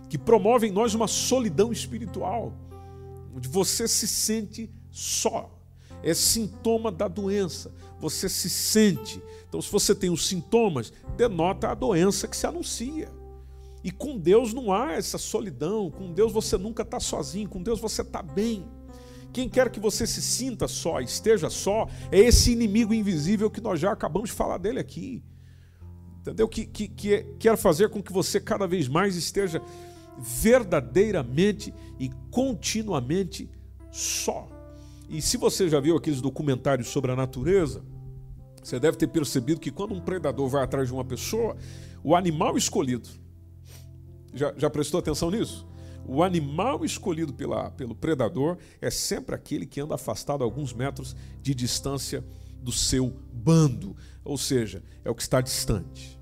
que 0.09 0.19
promove 0.19 0.67
em 0.69 0.73
nós 0.73 0.95
uma 0.95 1.09
solidão 1.09 1.73
espiritual, 1.73 2.53
onde 3.35 3.49
você 3.49 3.89
se 3.89 4.07
sente 4.07 4.71
só. 4.91 5.51
é 6.03 6.13
sintoma 6.15 6.91
da 6.91 7.07
doença. 7.07 7.73
Você 8.01 8.29
se 8.29 8.51
sente. 8.51 9.23
Então, 9.49 9.63
se 9.63 9.71
você 9.71 9.95
tem 9.95 10.11
os 10.11 10.27
sintomas, 10.27 10.93
denota 11.17 11.69
a 11.69 11.75
doença 11.75 12.27
que 12.27 12.37
se 12.37 12.47
anuncia. 12.47 13.09
E 13.85 13.91
com 13.91 14.19
Deus 14.19 14.53
não 14.53 14.73
há 14.73 14.93
essa 14.93 15.19
solidão. 15.19 15.91
Com 15.91 16.13
Deus 16.13 16.33
você 16.33 16.59
nunca 16.59 16.83
está 16.83 16.99
sozinho. 16.99 17.49
Com 17.49 17.63
Deus 17.63 17.81
você 17.81 18.03
está 18.03 18.23
bem. 18.23 18.67
Quem 19.33 19.49
quer 19.49 19.71
que 19.71 19.81
você 19.81 20.07
se 20.07 20.21
sinta 20.21 20.69
só, 20.69 21.01
esteja 21.01 21.49
só, 21.49 21.89
é 22.11 22.19
esse 22.19 22.53
inimigo 22.53 22.93
invisível 22.93 23.51
que 23.51 23.63
nós 23.63 23.81
já 23.81 23.91
acabamos 23.91 24.29
de 24.29 24.37
falar 24.37 24.59
dele 24.59 24.79
aqui. 24.79 25.23
Entendeu? 26.23 26.49
Que, 26.49 26.65
que, 26.65 26.87
que 26.87 27.15
é, 27.15 27.27
quer 27.37 27.57
fazer 27.57 27.91
com 27.91 28.01
que 28.01 28.13
você 28.13 28.41
cada 28.41 28.65
vez 28.67 28.87
mais 28.87 29.17
esteja 29.17 29.61
verdadeiramente 30.17 31.75
e 31.99 32.09
continuamente 32.31 33.51
só. 33.91 34.49
E 35.09 35.21
se 35.21 35.37
você 35.37 35.69
já 35.69 35.81
viu 35.81 35.97
aqueles 35.97 36.21
documentários 36.21 36.89
sobre 36.89 37.11
a 37.11 37.17
natureza, 37.17 37.83
você 38.63 38.79
deve 38.79 38.97
ter 38.97 39.09
percebido 39.09 39.61
que 39.61 39.73
quando 39.73 39.95
um 39.95 40.01
predador 40.01 40.49
vai 40.49 40.63
atrás 40.63 40.87
de 40.87 40.95
uma 40.95 41.05
pessoa, 41.05 41.57
o 42.05 42.15
animal 42.15 42.57
escolhido, 42.57 43.09
já, 44.33 44.55
já 44.57 44.71
prestou 44.71 45.01
atenção 45.01 45.29
nisso? 45.29 45.67
O 46.07 46.23
animal 46.23 46.85
escolhido 46.85 47.33
pela, 47.33 47.71
pelo 47.73 47.97
predador 47.97 48.59
é 48.81 48.91
sempre 48.91 49.35
aquele 49.35 49.67
que 49.67 49.81
anda 49.81 49.97
afastado 49.97 50.45
alguns 50.45 50.73
metros 50.73 51.17
de 51.41 51.53
distância 51.53 52.25
do 52.63 52.73
seu 52.73 53.13
bando, 53.33 53.97
ou 54.25 54.39
seja, 54.39 54.83
é 55.05 55.11
o 55.11 55.15
que 55.15 55.23
está 55.23 55.41
distante, 55.41 56.19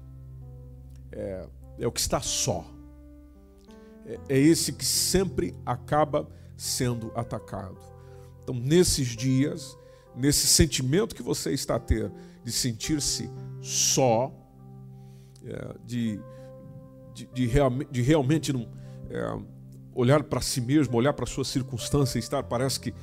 é, 1.13 1.47
é 1.79 1.87
o 1.87 1.93
que 1.93 2.01
está 2.01 2.21
só, 2.21 2.65
é, 4.07 4.19
é 4.29 4.39
esse 4.39 4.73
que 4.73 4.85
sempre 4.85 5.55
acaba 5.65 6.29
sendo 6.57 7.13
atacado. 7.15 7.79
Então, 8.43 8.55
nesses 8.55 9.09
dias, 9.09 9.77
nesse 10.17 10.47
sentimento 10.47 11.15
que 11.15 11.23
você 11.23 11.53
está 11.53 11.77
a 11.77 11.81
ter 11.81 12.11
de 12.45 12.51
sentir-se 12.51 13.31
só, 13.61 14.33
é, 15.45 15.77
de, 15.85 16.21
de, 17.15 17.27
de, 17.27 17.47
real, 17.47 17.71
de, 17.91 18.03
realmente 18.03 18.53
não, 18.53 18.69
é, 19.09 19.39
olhar 19.95 20.23
para 20.23 20.41
si 20.41 20.61
mesmo, 20.61 20.97
olhar 20.97 21.13
para 21.13 21.25
a 21.25 21.29
sua 21.29 21.45
circunstância 21.45 22.19
e 22.19 22.21
estar, 22.21 22.43
parece 22.43 22.81
que, 22.81 22.91
é, 22.91 22.95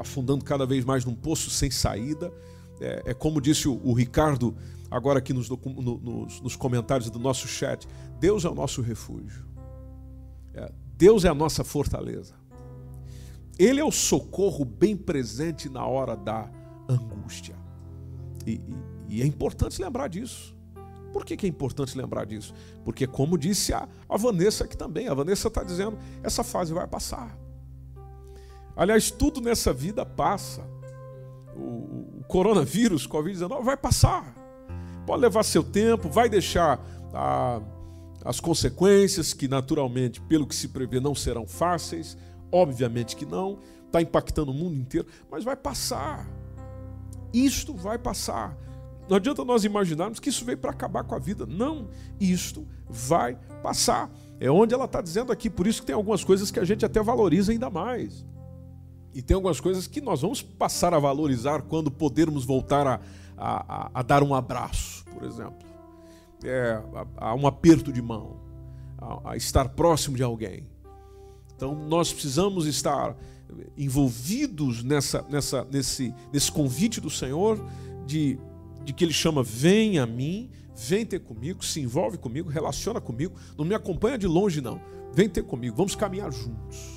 afundando 0.00 0.44
cada 0.44 0.66
vez 0.66 0.84
mais 0.84 1.04
num 1.04 1.14
poço 1.14 1.50
sem 1.50 1.70
saída. 1.70 2.32
É, 2.80 3.02
é 3.06 3.14
como 3.14 3.40
disse 3.40 3.68
o, 3.68 3.80
o, 3.84 3.92
Ricardo, 3.92 4.54
agora 4.90 5.18
aqui 5.18 5.32
nos, 5.32 5.48
no, 5.48 5.58
nos, 5.58 6.40
nos, 6.40 6.56
comentários 6.56 7.10
do 7.10 7.18
nosso 7.18 7.48
chat: 7.48 7.86
Deus 8.20 8.44
é 8.44 8.48
o 8.48 8.54
nosso 8.54 8.82
refúgio, 8.82 9.46
é, 10.54 10.70
Deus 10.96 11.24
é 11.24 11.28
a 11.28 11.34
nossa 11.34 11.64
fortaleza. 11.64 12.34
Ele 13.58 13.80
é 13.80 13.84
o 13.84 13.90
socorro 13.90 14.64
bem 14.64 14.94
presente 14.94 15.68
na 15.68 15.86
hora 15.86 16.14
da 16.14 16.50
angústia. 16.88 17.56
E, 18.46 18.52
e, 18.52 18.76
e 19.08 19.22
é 19.22 19.26
importante 19.26 19.80
lembrar 19.80 20.08
disso. 20.08 20.54
Por 21.12 21.24
que, 21.24 21.34
que, 21.34 21.46
é 21.46 21.48
importante 21.48 21.96
lembrar 21.96 22.26
disso? 22.26 22.52
Porque, 22.84 23.06
como 23.06 23.38
disse 23.38 23.72
a, 23.72 23.88
a 24.06 24.16
Vanessa 24.18 24.64
aqui 24.64 24.76
também, 24.76 25.08
a 25.08 25.14
Vanessa 25.14 25.48
está 25.48 25.62
dizendo: 25.62 25.98
essa 26.22 26.44
fase 26.44 26.74
vai 26.74 26.86
passar. 26.86 27.34
Aliás, 28.76 29.10
tudo 29.10 29.40
nessa 29.40 29.72
vida 29.72 30.04
passa. 30.04 30.62
O, 31.56 32.05
coronavírus, 32.28 33.06
Covid-19, 33.06 33.62
vai 33.62 33.76
passar. 33.76 34.34
Pode 35.06 35.22
levar 35.22 35.42
seu 35.44 35.62
tempo, 35.62 36.08
vai 36.08 36.28
deixar 36.28 36.80
a, 37.14 37.60
as 38.24 38.40
consequências, 38.40 39.32
que 39.32 39.46
naturalmente, 39.46 40.20
pelo 40.20 40.46
que 40.46 40.54
se 40.54 40.68
prevê, 40.68 40.98
não 41.00 41.14
serão 41.14 41.46
fáceis, 41.46 42.16
Obviamente 42.50 43.16
que 43.16 43.26
não, 43.26 43.58
está 43.86 44.00
impactando 44.00 44.50
o 44.50 44.54
mundo 44.54 44.76
inteiro, 44.76 45.06
mas 45.30 45.44
vai 45.44 45.56
passar. 45.56 46.28
Isto 47.32 47.74
vai 47.74 47.98
passar. 47.98 48.56
Não 49.08 49.16
adianta 49.16 49.44
nós 49.44 49.64
imaginarmos 49.64 50.18
que 50.18 50.30
isso 50.30 50.44
veio 50.44 50.58
para 50.58 50.70
acabar 50.70 51.04
com 51.04 51.14
a 51.14 51.18
vida. 51.18 51.46
Não, 51.46 51.88
isto 52.20 52.66
vai 52.88 53.38
passar. 53.62 54.10
É 54.40 54.50
onde 54.50 54.74
ela 54.74 54.84
está 54.86 55.00
dizendo 55.00 55.32
aqui. 55.32 55.48
Por 55.50 55.66
isso 55.66 55.80
que 55.80 55.86
tem 55.86 55.94
algumas 55.94 56.24
coisas 56.24 56.50
que 56.50 56.58
a 56.58 56.64
gente 56.64 56.84
até 56.84 57.02
valoriza 57.02 57.52
ainda 57.52 57.70
mais. 57.70 58.24
E 59.16 59.22
tem 59.22 59.34
algumas 59.34 59.58
coisas 59.58 59.86
que 59.86 59.98
nós 59.98 60.20
vamos 60.20 60.42
passar 60.42 60.92
a 60.92 60.98
valorizar 60.98 61.62
quando 61.62 61.90
podermos 61.90 62.44
voltar 62.44 62.86
a, 62.86 63.00
a, 63.34 63.90
a 63.94 64.02
dar 64.02 64.22
um 64.22 64.34
abraço, 64.34 65.06
por 65.06 65.24
exemplo. 65.24 65.56
É, 66.44 66.82
a, 67.16 67.30
a 67.30 67.34
um 67.34 67.46
aperto 67.46 67.90
de 67.90 68.02
mão, 68.02 68.36
a, 68.98 69.30
a 69.30 69.36
estar 69.38 69.70
próximo 69.70 70.18
de 70.18 70.22
alguém. 70.22 70.64
Então 71.56 71.74
nós 71.88 72.12
precisamos 72.12 72.66
estar 72.66 73.16
envolvidos 73.74 74.82
nessa, 74.82 75.24
nessa, 75.30 75.64
nesse, 75.64 76.14
nesse 76.30 76.52
convite 76.52 77.00
do 77.00 77.08
Senhor 77.08 77.58
de, 78.04 78.38
de 78.84 78.92
que 78.92 79.02
Ele 79.02 79.14
chama: 79.14 79.42
vem 79.42 79.98
a 79.98 80.04
mim, 80.04 80.50
vem 80.76 81.06
ter 81.06 81.20
comigo, 81.20 81.64
se 81.64 81.80
envolve 81.80 82.18
comigo, 82.18 82.50
relaciona 82.50 83.00
comigo, 83.00 83.34
não 83.56 83.64
me 83.64 83.74
acompanha 83.74 84.18
de 84.18 84.26
longe, 84.26 84.60
não. 84.60 84.78
Vem 85.14 85.26
ter 85.26 85.42
comigo, 85.42 85.74
vamos 85.74 85.94
caminhar 85.94 86.30
juntos. 86.30 86.95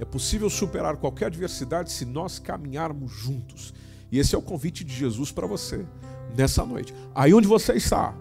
É 0.00 0.04
possível 0.04 0.48
superar 0.48 0.96
qualquer 0.96 1.26
adversidade 1.26 1.92
se 1.92 2.06
nós 2.06 2.38
caminharmos 2.38 3.12
juntos. 3.12 3.74
E 4.10 4.18
esse 4.18 4.34
é 4.34 4.38
o 4.38 4.42
convite 4.42 4.82
de 4.82 4.94
Jesus 4.94 5.30
para 5.30 5.46
você 5.46 5.86
nessa 6.34 6.64
noite. 6.64 6.94
Aí 7.14 7.34
onde 7.34 7.46
você 7.46 7.74
está, 7.74 8.16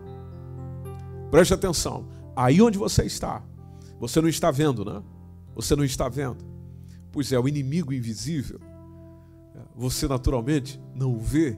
preste 1.32 1.54
atenção. 1.54 2.06
Aí 2.36 2.62
onde 2.62 2.78
você 2.78 3.06
está, 3.06 3.42
você 3.98 4.22
não 4.22 4.28
está 4.28 4.52
vendo, 4.52 4.84
né? 4.84 5.02
Você 5.56 5.74
não 5.74 5.86
está 5.86 6.10
vendo? 6.10 6.44
Pois 7.14 7.32
é, 7.32 7.40
o 7.40 7.48
inimigo 7.48 7.94
invisível. 7.94 8.60
Você 9.74 10.06
naturalmente 10.06 10.80
não 10.94 11.14
o 11.14 11.20
vê. 11.20 11.58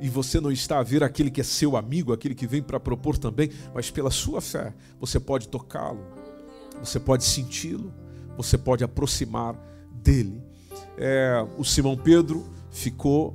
E 0.00 0.08
você 0.08 0.40
não 0.40 0.50
está 0.50 0.78
a 0.78 0.82
ver 0.82 1.04
aquele 1.04 1.30
que 1.30 1.42
é 1.42 1.44
seu 1.44 1.76
amigo, 1.76 2.12
aquele 2.12 2.34
que 2.34 2.46
vem 2.46 2.62
para 2.62 2.80
propor 2.80 3.18
também, 3.18 3.50
mas 3.74 3.90
pela 3.90 4.10
sua 4.10 4.40
fé 4.40 4.74
você 5.00 5.18
pode 5.18 5.48
tocá-lo, 5.48 6.04
você 6.78 7.00
pode 7.00 7.24
senti-lo, 7.24 7.90
você 8.36 8.56
pode 8.58 8.84
aproximar 8.84 9.54
dele. 9.92 10.42
É, 10.96 11.46
o 11.56 11.64
Simão 11.64 11.96
Pedro 11.96 12.46
ficou 12.70 13.34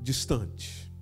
distante. 0.00 0.92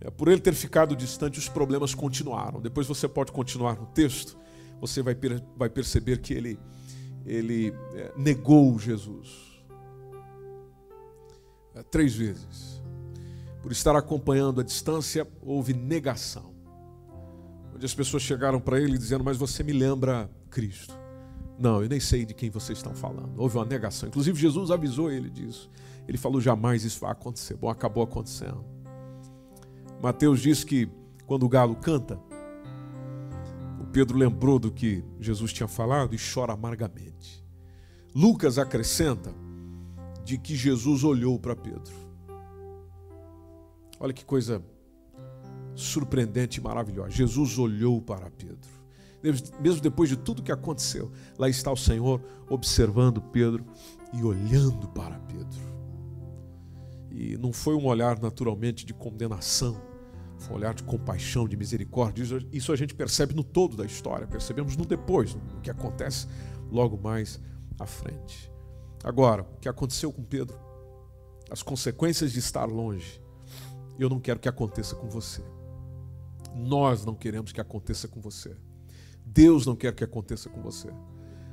É, 0.00 0.10
por 0.10 0.28
ele 0.28 0.40
ter 0.40 0.54
ficado 0.54 0.96
distante, 0.96 1.38
os 1.38 1.48
problemas 1.48 1.94
continuaram. 1.94 2.60
Depois 2.60 2.86
você 2.86 3.06
pode 3.06 3.32
continuar 3.32 3.76
no 3.76 3.86
texto, 3.86 4.36
você 4.80 5.02
vai, 5.02 5.14
per 5.14 5.42
vai 5.56 5.68
perceber 5.68 6.18
que 6.18 6.32
ele 6.32 6.58
ele 7.26 7.74
é, 7.94 8.12
negou 8.16 8.78
Jesus. 8.78 9.62
É, 11.74 11.82
três 11.82 12.14
vezes. 12.14 12.80
Por 13.62 13.72
estar 13.72 13.94
acompanhando 13.94 14.60
a 14.60 14.64
distância, 14.64 15.26
houve 15.42 15.74
negação. 15.74 16.54
Onde 17.74 17.84
as 17.84 17.94
pessoas 17.94 18.22
chegaram 18.22 18.60
para 18.60 18.80
ele 18.80 18.96
dizendo: 18.96 19.22
Mas 19.22 19.36
você 19.36 19.62
me 19.62 19.72
lembra 19.72 20.30
Cristo. 20.50 20.99
Não, 21.60 21.82
eu 21.82 21.88
nem 21.88 22.00
sei 22.00 22.24
de 22.24 22.32
quem 22.32 22.48
vocês 22.48 22.78
estão 22.78 22.94
falando. 22.94 23.38
Houve 23.38 23.58
uma 23.58 23.66
negação. 23.66 24.08
Inclusive, 24.08 24.40
Jesus 24.40 24.70
avisou 24.70 25.10
ele 25.10 25.28
disso. 25.28 25.70
Ele 26.08 26.16
falou: 26.16 26.40
Jamais 26.40 26.84
isso 26.84 27.00
vai 27.00 27.12
acontecer. 27.12 27.56
Bom, 27.56 27.68
acabou 27.68 28.02
acontecendo. 28.02 28.64
Mateus 30.02 30.40
diz 30.40 30.64
que 30.64 30.88
quando 31.26 31.44
o 31.44 31.48
galo 31.48 31.76
canta, 31.76 32.18
Pedro 33.92 34.16
lembrou 34.16 34.58
do 34.58 34.70
que 34.70 35.04
Jesus 35.18 35.52
tinha 35.52 35.68
falado 35.68 36.14
e 36.14 36.18
chora 36.18 36.52
amargamente. 36.52 37.44
Lucas 38.14 38.58
acrescenta 38.58 39.34
de 40.24 40.38
que 40.38 40.54
Jesus 40.54 41.02
olhou 41.02 41.38
para 41.38 41.56
Pedro. 41.56 41.92
Olha 43.98 44.12
que 44.12 44.24
coisa 44.24 44.64
surpreendente 45.74 46.60
e 46.60 46.62
maravilhosa. 46.62 47.10
Jesus 47.10 47.58
olhou 47.58 48.00
para 48.00 48.30
Pedro. 48.30 48.79
Mesmo 49.22 49.80
depois 49.82 50.08
de 50.08 50.16
tudo 50.16 50.42
que 50.42 50.52
aconteceu, 50.52 51.10
lá 51.38 51.48
está 51.48 51.70
o 51.70 51.76
Senhor 51.76 52.22
observando 52.48 53.20
Pedro 53.20 53.64
e 54.12 54.22
olhando 54.22 54.88
para 54.88 55.18
Pedro. 55.20 55.70
E 57.10 57.36
não 57.36 57.52
foi 57.52 57.74
um 57.74 57.86
olhar 57.86 58.18
naturalmente 58.20 58.86
de 58.86 58.94
condenação, 58.94 59.76
um 60.50 60.54
olhar 60.54 60.74
de 60.74 60.82
compaixão, 60.82 61.46
de 61.46 61.56
misericórdia. 61.56 62.24
Isso 62.52 62.72
a 62.72 62.76
gente 62.76 62.94
percebe 62.94 63.34
no 63.34 63.44
todo 63.44 63.76
da 63.76 63.84
história, 63.84 64.26
percebemos 64.26 64.76
no 64.76 64.86
depois, 64.86 65.34
no 65.34 65.60
que 65.60 65.70
acontece 65.70 66.26
logo 66.70 66.96
mais 66.96 67.38
à 67.78 67.86
frente. 67.86 68.50
Agora, 69.04 69.42
o 69.42 69.60
que 69.60 69.68
aconteceu 69.68 70.12
com 70.12 70.22
Pedro? 70.22 70.58
As 71.50 71.62
consequências 71.62 72.32
de 72.32 72.38
estar 72.38 72.64
longe. 72.64 73.20
Eu 73.98 74.08
não 74.08 74.20
quero 74.20 74.38
que 74.40 74.48
aconteça 74.48 74.94
com 74.94 75.08
você. 75.08 75.42
Nós 76.54 77.04
não 77.04 77.14
queremos 77.14 77.52
que 77.52 77.60
aconteça 77.60 78.08
com 78.08 78.20
você. 78.20 78.56
Deus 79.32 79.66
não 79.66 79.76
quer 79.76 79.94
que 79.94 80.04
aconteça 80.04 80.48
com 80.48 80.60
você. 80.60 80.88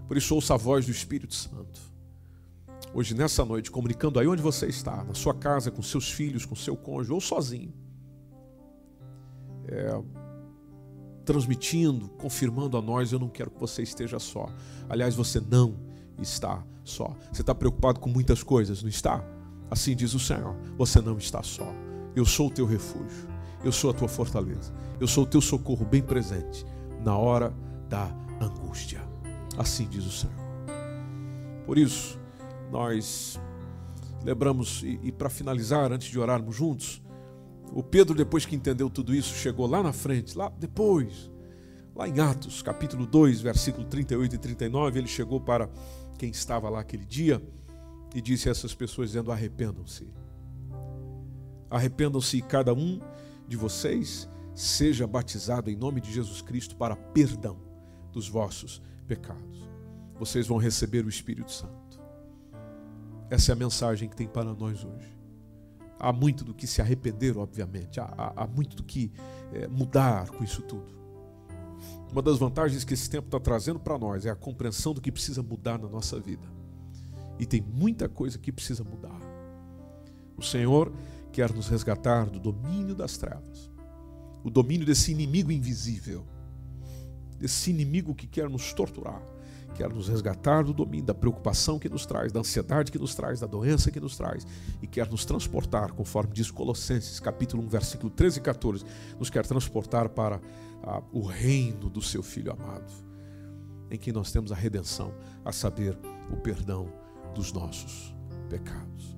Por 0.07 0.17
isso, 0.17 0.33
ouça 0.33 0.53
a 0.53 0.57
voz 0.57 0.85
do 0.85 0.91
Espírito 0.91 1.35
Santo. 1.35 1.79
Hoje, 2.93 3.13
nessa 3.13 3.43
noite, 3.43 3.69
comunicando 3.69 4.19
aí 4.19 4.27
onde 4.27 4.41
você 4.41 4.67
está, 4.67 5.03
na 5.03 5.13
sua 5.13 5.33
casa, 5.33 5.69
com 5.69 5.81
seus 5.81 6.11
filhos, 6.11 6.45
com 6.45 6.55
seu 6.55 6.75
cônjuge 6.75 7.11
ou 7.11 7.21
sozinho 7.21 7.73
é, 9.67 10.01
transmitindo, 11.25 12.07
confirmando 12.09 12.77
a 12.77 12.81
nós: 12.81 13.11
eu 13.11 13.19
não 13.19 13.29
quero 13.29 13.51
que 13.51 13.59
você 13.59 13.83
esteja 13.83 14.19
só. 14.19 14.49
Aliás, 14.89 15.15
você 15.15 15.39
não 15.39 15.75
está 16.19 16.63
só. 16.83 17.15
Você 17.31 17.41
está 17.41 17.53
preocupado 17.53 17.99
com 17.99 18.09
muitas 18.09 18.41
coisas, 18.41 18.81
não 18.81 18.89
está? 18.89 19.23
Assim 19.69 19.95
diz 19.95 20.13
o 20.13 20.19
Senhor: 20.19 20.55
você 20.77 21.01
não 21.01 21.17
está 21.17 21.43
só. 21.43 21.71
Eu 22.15 22.25
sou 22.25 22.47
o 22.47 22.51
teu 22.51 22.65
refúgio, 22.65 23.27
eu 23.63 23.71
sou 23.71 23.91
a 23.91 23.93
tua 23.93 24.07
fortaleza, 24.07 24.73
eu 24.99 25.07
sou 25.07 25.23
o 25.23 25.27
teu 25.27 25.41
socorro 25.41 25.85
bem 25.85 26.01
presente 26.01 26.65
na 27.03 27.15
hora 27.15 27.53
da 27.89 28.09
angústia. 28.41 29.01
Assim 29.57 29.87
diz 29.87 30.05
o 30.05 30.11
Senhor. 30.11 30.35
Por 31.65 31.77
isso, 31.77 32.19
nós 32.71 33.39
lembramos, 34.23 34.83
e, 34.83 34.99
e 35.03 35.11
para 35.11 35.29
finalizar, 35.29 35.91
antes 35.91 36.09
de 36.09 36.19
orarmos 36.19 36.55
juntos, 36.55 37.01
o 37.73 37.83
Pedro, 37.83 38.15
depois 38.15 38.45
que 38.45 38.55
entendeu 38.55 38.89
tudo 38.89 39.13
isso, 39.13 39.33
chegou 39.35 39.67
lá 39.67 39.83
na 39.83 39.91
frente, 39.91 40.37
lá 40.37 40.49
depois, 40.49 41.29
lá 41.95 42.07
em 42.07 42.19
Atos, 42.19 42.61
capítulo 42.61 43.05
2, 43.05 43.41
versículo 43.41 43.85
38 43.85 44.35
e 44.35 44.37
39, 44.37 44.99
ele 44.99 45.07
chegou 45.07 45.41
para 45.41 45.69
quem 46.17 46.29
estava 46.29 46.69
lá 46.69 46.79
aquele 46.79 47.05
dia 47.05 47.41
e 48.15 48.21
disse 48.21 48.47
a 48.47 48.51
essas 48.51 48.73
pessoas, 48.73 49.09
dizendo: 49.09 49.31
arrependam-se. 49.31 50.07
Arrependam-se 51.69 52.41
cada 52.41 52.73
um 52.73 53.01
de 53.47 53.57
vocês 53.57 54.29
seja 54.55 55.05
batizado 55.05 55.69
em 55.69 55.75
nome 55.75 55.99
de 55.99 56.11
Jesus 56.11 56.41
Cristo 56.41 56.75
para 56.77 56.95
perdão 56.95 57.66
dos 58.17 58.27
vossos 58.27 58.81
pecados. 59.07 59.69
Vocês 60.19 60.47
vão 60.47 60.57
receber 60.57 61.05
o 61.05 61.09
Espírito 61.09 61.51
Santo. 61.51 62.01
Essa 63.29 63.51
é 63.51 63.53
a 63.53 63.55
mensagem 63.55 64.09
que 64.09 64.15
tem 64.15 64.27
para 64.27 64.55
nós 64.55 64.83
hoje. 64.83 65.15
Há 65.99 66.11
muito 66.11 66.43
do 66.43 66.53
que 66.53 66.65
se 66.65 66.81
arrepender, 66.81 67.37
obviamente. 67.37 67.99
Há, 67.99 68.05
há, 68.17 68.43
há 68.43 68.47
muito 68.47 68.75
do 68.75 68.83
que 68.83 69.11
é, 69.53 69.67
mudar 69.67 70.29
com 70.29 70.43
isso 70.43 70.63
tudo. 70.63 70.97
Uma 72.11 72.23
das 72.23 72.39
vantagens 72.39 72.83
que 72.83 72.95
esse 72.95 73.07
tempo 73.07 73.27
está 73.27 73.39
trazendo 73.39 73.79
para 73.79 73.99
nós 73.99 74.25
é 74.25 74.31
a 74.31 74.35
compreensão 74.35 74.93
do 74.93 75.01
que 75.01 75.11
precisa 75.11 75.43
mudar 75.43 75.77
na 75.77 75.87
nossa 75.87 76.19
vida. 76.19 76.47
E 77.37 77.45
tem 77.45 77.61
muita 77.61 78.09
coisa 78.09 78.39
que 78.39 78.51
precisa 78.51 78.83
mudar. 78.83 79.19
O 80.35 80.41
Senhor 80.41 80.91
quer 81.31 81.53
nos 81.53 81.67
resgatar 81.67 82.25
do 82.25 82.39
domínio 82.39 82.95
das 82.95 83.15
trevas, 83.15 83.69
o 84.43 84.49
domínio 84.49 84.87
desse 84.87 85.11
inimigo 85.11 85.51
invisível, 85.51 86.25
desse 87.37 87.69
inimigo 87.69 88.15
que 88.15 88.27
quer 88.27 88.49
nos 88.49 88.73
torturar, 88.73 89.21
quer 89.75 89.89
nos 89.89 90.07
resgatar 90.07 90.63
do 90.63 90.73
domínio 90.73 91.05
da 91.05 91.13
preocupação 91.13 91.77
que 91.77 91.87
nos 91.87 92.05
traz, 92.05 92.31
da 92.31 92.39
ansiedade 92.39 92.91
que 92.91 92.97
nos 92.97 93.13
traz, 93.13 93.39
da 93.39 93.47
doença 93.47 93.91
que 93.91 93.99
nos 93.99 94.17
traz 94.17 94.45
e 94.81 94.87
quer 94.87 95.09
nos 95.09 95.23
transportar, 95.23 95.93
conforme 95.93 96.33
diz 96.33 96.49
Colossenses, 96.49 97.19
capítulo 97.19 97.63
1, 97.63 97.67
versículo 97.67 98.09
13 98.09 98.39
e 98.39 98.41
14, 98.41 98.85
nos 99.19 99.29
quer 99.29 99.45
transportar 99.45 100.09
para 100.09 100.41
o 101.11 101.21
reino 101.21 101.89
do 101.89 102.01
seu 102.01 102.23
filho 102.23 102.51
amado, 102.51 102.91
em 103.91 103.97
que 103.97 104.11
nós 104.11 104.31
temos 104.31 104.51
a 104.51 104.55
redenção, 104.55 105.13
a 105.45 105.51
saber, 105.51 105.97
o 106.31 106.37
perdão 106.37 106.91
dos 107.33 107.53
nossos 107.53 108.13
pecados. 108.49 109.15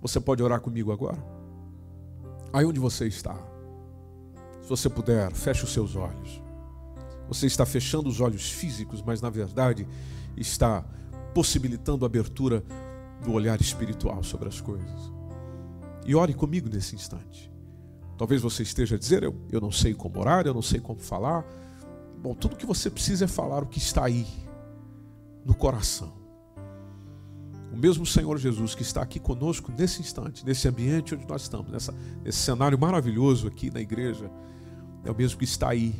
Você 0.00 0.20
pode 0.20 0.42
orar 0.42 0.60
comigo 0.60 0.92
agora? 0.92 1.18
Aí 2.52 2.64
onde 2.64 2.78
você 2.78 3.06
está? 3.06 3.36
Se 4.62 4.68
você 4.68 4.88
puder, 4.88 5.32
feche 5.32 5.64
os 5.64 5.72
seus 5.72 5.96
olhos. 5.96 6.47
Você 7.28 7.46
está 7.46 7.66
fechando 7.66 8.08
os 8.08 8.20
olhos 8.20 8.50
físicos, 8.50 9.02
mas 9.02 9.20
na 9.20 9.30
verdade 9.30 9.86
está 10.36 10.84
possibilitando 11.34 12.04
a 12.04 12.08
abertura 12.08 12.64
do 13.22 13.32
olhar 13.32 13.60
espiritual 13.60 14.22
sobre 14.22 14.48
as 14.48 14.60
coisas. 14.60 15.12
E 16.06 16.14
ore 16.14 16.32
comigo 16.32 16.68
nesse 16.68 16.96
instante. 16.96 17.52
Talvez 18.16 18.40
você 18.40 18.62
esteja 18.62 18.96
a 18.96 18.98
dizer: 18.98 19.22
eu, 19.22 19.34
eu 19.50 19.60
não 19.60 19.70
sei 19.70 19.94
como 19.94 20.18
orar, 20.18 20.46
eu 20.46 20.54
não 20.54 20.62
sei 20.62 20.80
como 20.80 20.98
falar. 20.98 21.44
Bom, 22.20 22.34
tudo 22.34 22.56
que 22.56 22.66
você 22.66 22.90
precisa 22.90 23.26
é 23.26 23.28
falar 23.28 23.62
o 23.62 23.66
que 23.66 23.78
está 23.78 24.04
aí, 24.04 24.26
no 25.44 25.54
coração. 25.54 26.12
O 27.72 27.76
mesmo 27.76 28.04
Senhor 28.04 28.36
Jesus 28.38 28.74
que 28.74 28.82
está 28.82 29.02
aqui 29.02 29.20
conosco 29.20 29.70
nesse 29.76 30.00
instante, 30.00 30.44
nesse 30.44 30.66
ambiente 30.66 31.14
onde 31.14 31.28
nós 31.28 31.42
estamos, 31.42 31.70
nessa, 31.70 31.94
nesse 32.24 32.38
cenário 32.38 32.78
maravilhoso 32.78 33.46
aqui 33.46 33.70
na 33.70 33.80
igreja, 33.80 34.30
é 35.04 35.10
o 35.10 35.14
mesmo 35.14 35.38
que 35.38 35.44
está 35.44 35.68
aí 35.68 35.94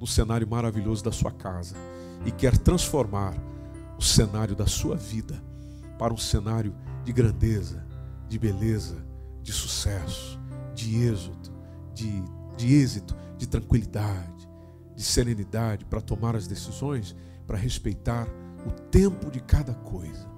no 0.00 0.06
cenário 0.06 0.48
maravilhoso 0.48 1.02
da 1.04 1.12
sua 1.12 1.32
casa 1.32 1.76
e 2.24 2.30
quer 2.30 2.56
transformar 2.56 3.34
o 3.98 4.02
cenário 4.02 4.54
da 4.54 4.66
sua 4.66 4.96
vida 4.96 5.42
para 5.98 6.14
um 6.14 6.16
cenário 6.16 6.74
de 7.04 7.12
grandeza, 7.12 7.84
de 8.28 8.38
beleza, 8.38 9.04
de 9.42 9.52
sucesso, 9.52 10.38
de 10.74 11.02
êxito, 11.02 11.52
de, 11.92 12.22
de 12.56 12.74
êxito, 12.74 13.16
de 13.36 13.46
tranquilidade, 13.46 14.48
de 14.94 15.02
serenidade 15.02 15.84
para 15.84 16.00
tomar 16.00 16.36
as 16.36 16.46
decisões, 16.46 17.16
para 17.46 17.56
respeitar 17.56 18.28
o 18.66 18.70
tempo 18.70 19.30
de 19.30 19.40
cada 19.40 19.74
coisa. 19.74 20.28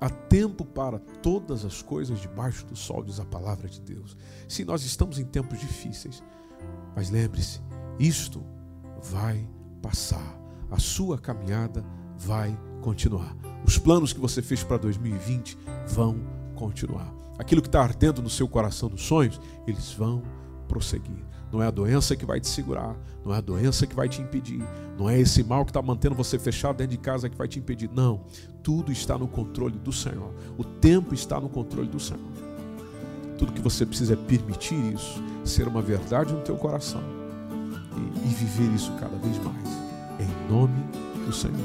Há 0.00 0.10
tempo 0.10 0.64
para 0.64 0.98
todas 0.98 1.64
as 1.64 1.80
coisas 1.80 2.20
debaixo 2.20 2.66
do 2.66 2.76
sol, 2.76 3.02
diz 3.02 3.18
a 3.18 3.24
palavra 3.24 3.68
de 3.68 3.80
Deus. 3.80 4.16
Se 4.46 4.64
nós 4.64 4.84
estamos 4.84 5.18
em 5.18 5.24
tempos 5.24 5.58
difíceis, 5.58 6.22
mas 6.94 7.10
lembre-se, 7.10 7.60
isto 7.98 8.44
vai 9.02 9.46
passar. 9.82 10.36
A 10.70 10.78
sua 10.78 11.18
caminhada 11.18 11.84
vai 12.18 12.58
continuar. 12.80 13.36
Os 13.64 13.78
planos 13.78 14.12
que 14.12 14.20
você 14.20 14.42
fez 14.42 14.62
para 14.62 14.76
2020 14.76 15.58
vão 15.88 16.16
continuar. 16.54 17.12
Aquilo 17.38 17.60
que 17.60 17.68
está 17.68 17.82
ardendo 17.82 18.22
no 18.22 18.30
seu 18.30 18.48
coração 18.48 18.88
dos 18.88 19.02
sonhos, 19.02 19.40
eles 19.66 19.92
vão 19.92 20.22
prosseguir. 20.66 21.24
Não 21.52 21.62
é 21.62 21.66
a 21.66 21.70
doença 21.70 22.16
que 22.16 22.26
vai 22.26 22.40
te 22.40 22.48
segurar, 22.48 22.96
não 23.24 23.32
é 23.32 23.38
a 23.38 23.40
doença 23.40 23.86
que 23.86 23.94
vai 23.94 24.08
te 24.08 24.20
impedir, 24.20 24.62
não 24.98 25.08
é 25.08 25.18
esse 25.18 25.44
mal 25.44 25.64
que 25.64 25.70
está 25.70 25.80
mantendo 25.80 26.14
você 26.14 26.38
fechado 26.38 26.76
dentro 26.76 26.92
de 26.92 26.98
casa 26.98 27.28
que 27.28 27.36
vai 27.36 27.46
te 27.46 27.58
impedir. 27.58 27.88
Não, 27.92 28.22
tudo 28.62 28.90
está 28.90 29.16
no 29.16 29.28
controle 29.28 29.78
do 29.78 29.92
Senhor. 29.92 30.32
O 30.58 30.64
tempo 30.64 31.14
está 31.14 31.40
no 31.40 31.48
controle 31.48 31.88
do 31.88 32.00
Senhor. 32.00 32.20
Tudo 33.38 33.52
que 33.52 33.60
você 33.60 33.84
precisa 33.84 34.14
é 34.14 34.16
permitir 34.16 34.94
isso 34.94 35.22
ser 35.44 35.68
uma 35.68 35.82
verdade 35.82 36.32
no 36.32 36.40
teu 36.40 36.56
coração 36.56 37.25
e, 37.96 38.28
e 38.28 38.28
viver 38.28 38.74
isso 38.74 38.92
cada 39.00 39.16
vez 39.16 39.38
mais. 39.38 39.80
Em 40.20 40.52
nome 40.52 40.84
do 41.24 41.32
Senhor 41.32 41.56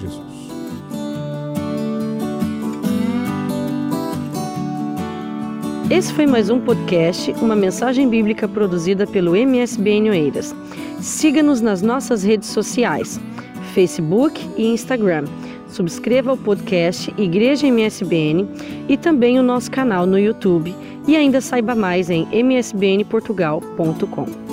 Jesus. 0.00 0.40
Esse 5.90 6.12
foi 6.12 6.24
mais 6.24 6.50
um 6.50 6.60
podcast, 6.60 7.32
uma 7.42 7.56
mensagem 7.56 8.08
bíblica 8.08 8.46
produzida 8.46 9.08
pelo 9.08 9.34
MSBN 9.34 10.10
Oeiras. 10.10 10.54
Siga-nos 11.00 11.60
nas 11.60 11.82
nossas 11.82 12.22
redes 12.22 12.48
sociais, 12.48 13.18
Facebook 13.74 14.40
e 14.56 14.68
Instagram. 14.68 15.24
Subscreva 15.68 16.32
o 16.32 16.36
podcast 16.36 17.12
Igreja 17.18 17.66
MSBN 17.66 18.46
e 18.88 18.96
também 18.96 19.40
o 19.40 19.42
nosso 19.42 19.68
canal 19.68 20.06
no 20.06 20.18
YouTube. 20.18 20.72
E 21.08 21.16
ainda 21.16 21.40
saiba 21.40 21.74
mais 21.74 22.08
em 22.08 22.28
msbnportugal.com. 22.32 24.49